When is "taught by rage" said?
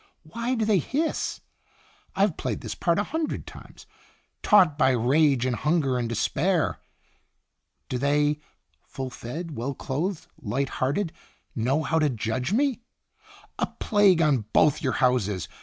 4.41-5.45